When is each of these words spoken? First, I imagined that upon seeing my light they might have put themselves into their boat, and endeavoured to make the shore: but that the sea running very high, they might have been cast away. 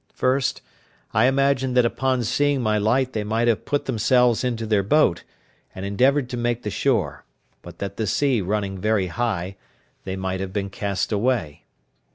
First, 0.15 0.63
I 1.13 1.25
imagined 1.25 1.77
that 1.77 1.85
upon 1.85 2.23
seeing 2.23 2.59
my 2.59 2.79
light 2.79 3.13
they 3.13 3.23
might 3.23 3.47
have 3.47 3.65
put 3.65 3.85
themselves 3.85 4.43
into 4.43 4.65
their 4.65 4.81
boat, 4.81 5.23
and 5.75 5.85
endeavoured 5.85 6.27
to 6.31 6.37
make 6.37 6.63
the 6.63 6.71
shore: 6.71 7.23
but 7.61 7.77
that 7.77 7.97
the 7.97 8.07
sea 8.07 8.41
running 8.41 8.79
very 8.79 9.05
high, 9.13 9.57
they 10.03 10.15
might 10.15 10.39
have 10.39 10.51
been 10.53 10.71
cast 10.71 11.11
away. 11.11 11.65